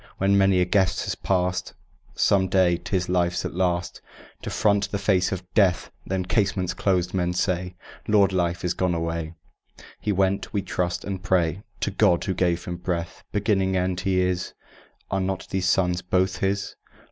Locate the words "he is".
13.99-14.53